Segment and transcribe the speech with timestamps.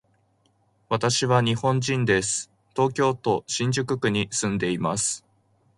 [0.89, 2.49] 私は日本人です。
[2.75, 5.23] 東京都新宿区に住んでいます。